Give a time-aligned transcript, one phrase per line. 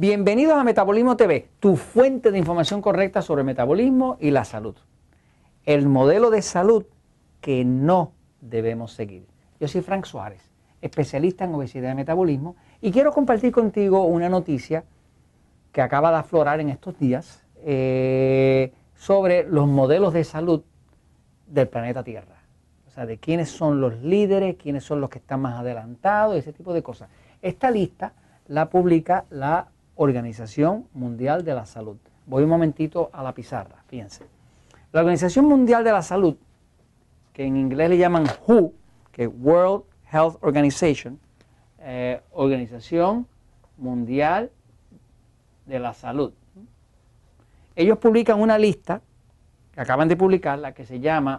[0.00, 4.74] Bienvenidos a Metabolismo TV, tu fuente de información correcta sobre metabolismo y la salud.
[5.66, 6.86] El modelo de salud
[7.42, 9.26] que no debemos seguir.
[9.60, 10.40] Yo soy Frank Suárez,
[10.80, 14.84] especialista en obesidad y metabolismo, y quiero compartir contigo una noticia
[15.70, 20.62] que acaba de aflorar en estos días eh, sobre los modelos de salud
[21.46, 22.42] del planeta Tierra.
[22.88, 26.54] O sea, de quiénes son los líderes, quiénes son los que están más adelantados, ese
[26.54, 27.10] tipo de cosas.
[27.42, 28.14] Esta lista
[28.48, 31.96] la publica la Organización Mundial de la Salud.
[32.26, 34.24] Voy un momentito a la pizarra, fíjense.
[34.92, 36.36] La Organización Mundial de la Salud,
[37.32, 38.72] que en inglés le llaman WHO,
[39.12, 41.18] que es World Health Organization,
[41.78, 43.26] eh, Organización
[43.76, 44.50] Mundial
[45.66, 46.32] de la Salud.
[47.76, 49.00] Ellos publican una lista,
[49.72, 51.38] que acaban de publicarla, que se llama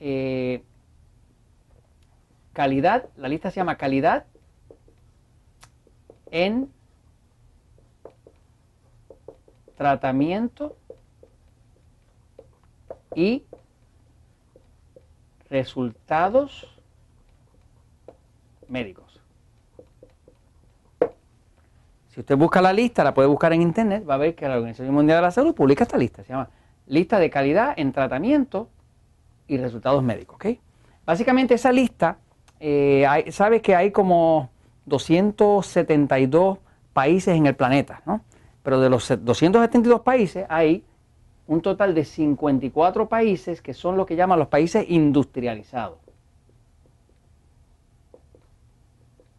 [0.00, 0.62] eh,
[2.52, 4.26] calidad, la lista se llama calidad
[6.30, 6.68] en
[9.82, 10.76] tratamiento
[13.16, 13.42] y
[15.50, 16.72] resultados
[18.68, 19.20] médicos.
[22.10, 24.54] Si usted busca la lista, la puede buscar en internet, va a ver que la
[24.54, 26.22] Organización Mundial de la Salud publica esta lista.
[26.22, 26.48] Se llama
[26.86, 28.68] Lista de Calidad en Tratamiento
[29.48, 30.38] y Resultados Médicos.
[31.04, 32.18] Básicamente esa lista,
[32.60, 34.50] eh, sabe que hay como
[34.86, 36.58] 272
[36.92, 38.20] países en el planeta, ¿no?
[38.62, 40.84] Pero de los 272 países hay
[41.46, 45.98] un total de 54 países que son lo que llaman los países industrializados.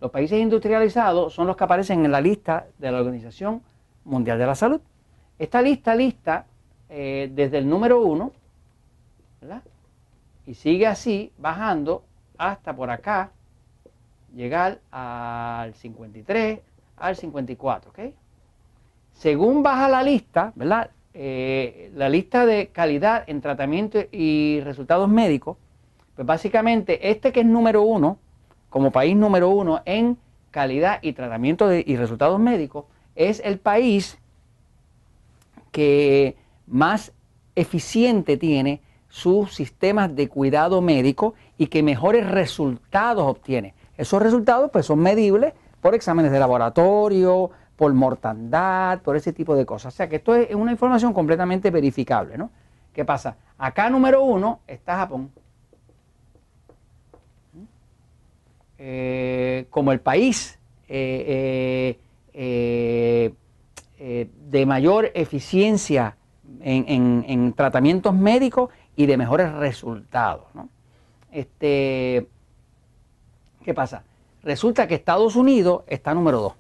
[0.01, 3.61] Los países industrializados son los que aparecen en la lista de la Organización
[4.03, 4.81] Mundial de la Salud.
[5.39, 6.45] Esta lista lista
[6.89, 8.31] eh, desde el número 1,
[9.41, 9.63] ¿verdad?
[10.45, 12.03] Y sigue así, bajando
[12.38, 13.31] hasta por acá,
[14.35, 16.59] llegar al 53,
[16.97, 18.00] al 54, ¿ok?
[19.13, 20.90] Según baja la lista, ¿verdad?
[21.13, 25.57] Eh, la lista de calidad en tratamiento y resultados médicos,
[26.16, 28.18] pues básicamente este que es número uno,
[28.69, 30.18] como país número uno en
[30.52, 32.85] calidad y tratamiento y resultados médicos,
[33.16, 34.18] es el país
[35.72, 36.35] que
[36.68, 37.12] más
[37.56, 43.75] eficiente tiene sus sistemas de cuidado médico y que mejores resultados obtiene.
[43.97, 49.66] Esos resultados pues son medibles por exámenes de laboratorio, por mortandad, por ese tipo de
[49.66, 49.94] cosas.
[49.94, 52.51] O sea que esto es una información completamente verificable, ¿no?
[52.94, 53.38] ¿Qué pasa?
[53.57, 55.31] Acá número uno está Japón.
[58.78, 61.97] Eh, como el país eh,
[62.34, 63.34] eh,
[63.97, 66.17] de mayor eficiencia
[66.59, 70.45] en, tratamientos médicos y de mejores resultados.
[71.31, 72.28] Este,
[73.63, 74.03] ¿Qué pasa?
[74.44, 76.53] Resulta que Estados Unidos está número 2.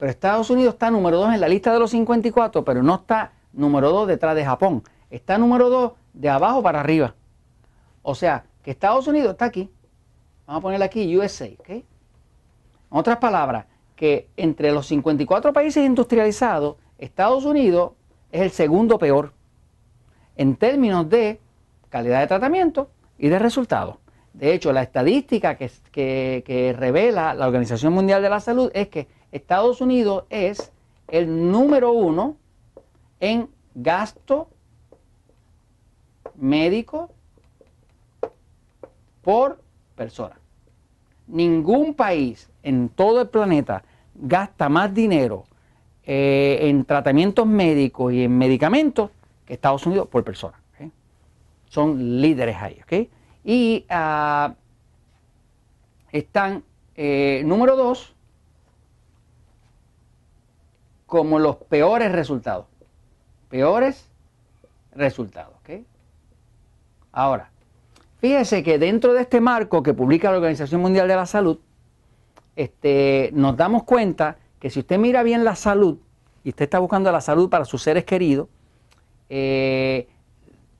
[0.00, 3.32] Pero Estados Unidos está número 2 en la lista de los 54, pero no está
[3.52, 4.82] número 2 detrás de Japón.
[5.10, 7.14] Está número 2 de abajo para arriba.
[8.02, 9.70] O sea, que Estados Unidos está aquí
[10.50, 11.48] Vamos a ponerle aquí USA.
[11.68, 11.84] En
[12.88, 17.92] otras palabras, que entre los 54 países industrializados, Estados Unidos
[18.32, 19.32] es el segundo peor
[20.34, 21.40] en términos de
[21.88, 23.98] calidad de tratamiento y de resultados.
[24.32, 29.80] De hecho, la estadística que, revela la Organización Mundial de la Salud es que Estados
[29.80, 30.72] Unidos es
[31.08, 32.36] el número uno
[33.18, 34.48] en gasto
[36.36, 37.10] médico
[39.22, 39.60] por
[39.94, 40.40] persona
[41.30, 43.82] ningún país en todo el planeta
[44.14, 45.44] gasta más dinero
[46.04, 49.10] eh, en tratamientos médicos y en medicamentos
[49.46, 50.58] que Estados Unidos por persona.
[51.68, 52.80] Son líderes ahí.
[53.44, 54.54] Y ah,
[56.12, 56.64] están,
[56.94, 58.14] eh, número dos,
[61.06, 62.66] como los peores resultados.
[63.48, 64.08] Peores
[64.92, 65.54] resultados.
[67.12, 67.50] Ahora,
[68.20, 71.58] Fíjese que dentro de este marco que publica la Organización Mundial de la Salud,
[72.54, 75.98] este, nos damos cuenta que si usted mira bien la salud,
[76.44, 78.48] y usted está buscando la salud para sus seres queridos,
[79.30, 80.06] eh,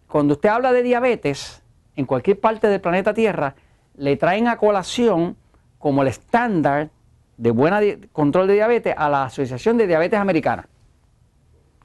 [0.07, 1.60] cuando usted habla de diabetes,
[2.01, 3.55] en cualquier parte del planeta Tierra,
[3.97, 5.37] le traen a colación
[5.79, 6.89] como el estándar
[7.37, 10.67] de buen control de diabetes a la Asociación de Diabetes Americana,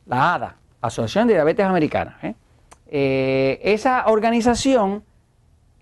[0.06, 2.17] la ADA, Asociación de Diabetes Americana.
[2.23, 2.35] ¿eh?
[2.88, 5.03] Eh, esa organización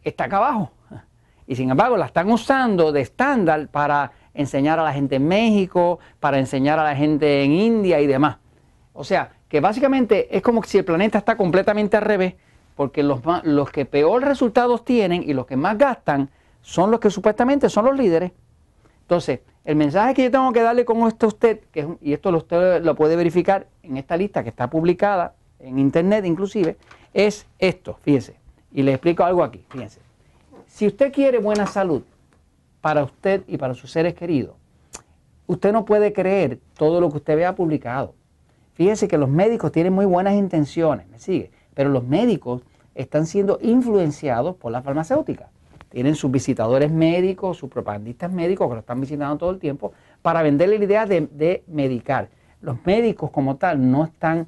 [0.04, 0.72] está acá abajo.
[1.46, 6.00] Y sin embargo la están usando de estándar para enseñar a la gente en México,
[6.20, 8.38] para enseñar a la gente en India y demás.
[8.94, 12.36] O sea, que básicamente es como si el planeta está completamente al revés,
[12.76, 13.22] porque los,
[13.72, 16.30] que peor resultados tienen y los que más gastan
[16.62, 18.32] son los que supuestamente son los líderes.
[19.02, 22.30] Entonces, el mensaje que yo tengo que darle con esto a usted, que y esto
[22.30, 26.78] usted lo puede verificar en esta lista que está publicada en internet inclusive,
[27.14, 28.36] es esto, fíjese.
[28.72, 30.00] Y le explico algo aquí, fíjense.
[30.68, 32.02] Si usted quiere buena salud
[32.82, 34.56] para usted y para sus seres queridos,
[35.48, 38.16] usted no puede creer todo lo que usted vea publicado.
[38.74, 41.52] Fíjese que los médicos tienen muy buenas intenciones, ¿me sigue?
[41.74, 42.62] Pero los médicos
[42.96, 45.50] están siendo influenciados por la farmacéutica.
[45.90, 50.42] Tienen sus visitadores médicos, sus propagandistas médicos que lo están visitando todo el tiempo para
[50.42, 52.30] venderle la idea de, de medicar.
[52.62, 54.48] Los médicos como tal no están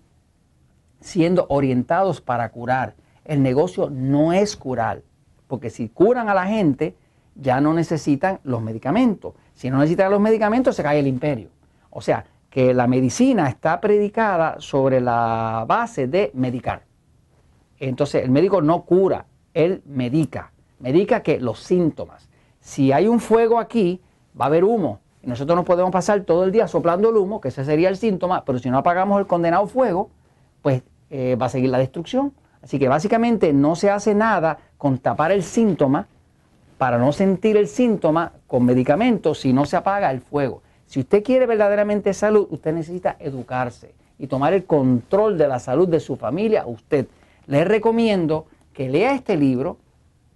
[1.00, 2.96] siendo orientados para curar.
[3.26, 5.02] El negocio no es curar,
[5.48, 6.96] porque si curan a la gente,
[7.36, 9.34] ya no necesitan los medicamentos.
[9.54, 11.50] Si no necesitan los medicamentos, se cae el imperio.
[11.90, 16.84] O sea, que la medicina está predicada sobre la base de medicar.
[17.80, 20.52] Entonces, el médico no cura, él medica.
[20.80, 22.30] Medica que los síntomas.
[22.60, 24.02] Si hay un fuego aquí,
[24.40, 25.00] va a haber humo.
[25.24, 28.46] Nosotros no podemos pasar todo el día soplando el humo, que ese sería el síntoma,
[28.46, 30.10] pero si no apagamos el condenado fuego,
[30.62, 32.34] pues eh, va a seguir la destrucción.
[32.62, 36.08] Así que básicamente no se hace nada con tapar el síntoma
[36.78, 40.62] para no sentir el síntoma con medicamentos si no se apaga el fuego.
[40.86, 45.88] Si usted quiere verdaderamente salud, usted necesita educarse y tomar el control de la salud
[45.88, 46.66] de su familia.
[46.68, 47.08] Usted
[47.48, 49.78] le recomiendo que lea este libro,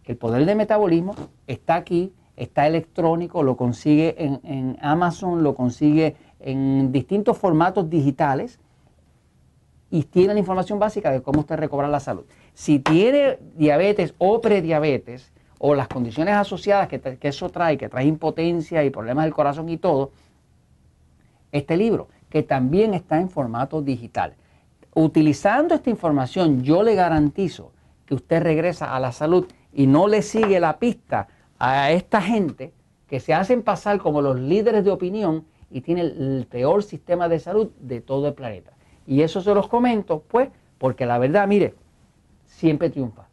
[0.05, 1.15] El Poder del Metabolismo,
[1.47, 8.59] está aquí, está electrónico, lo consigue en, Amazon, lo consigue en distintos formatos digitales
[9.91, 12.23] y tiene la información básica de cómo usted recobrar la salud.
[12.53, 18.83] Si tiene diabetes o prediabetes o las condiciones asociadas que, eso trae, que trae impotencia
[18.85, 20.11] y problemas del corazón y todo,
[21.51, 24.35] este libro, que también está en formato digital.
[24.93, 27.71] Utilizando esta información, yo le garantizo
[28.05, 31.27] que usted regresa a la salud y no le sigue la pista
[31.59, 32.73] a esta gente
[33.07, 37.39] que se hacen pasar como los líderes de opinión y tiene el peor sistema de
[37.39, 38.71] salud de todo el planeta.
[39.05, 41.75] Y eso se los comento, pues, porque la verdad, mire,
[42.45, 43.28] siempre triunfa.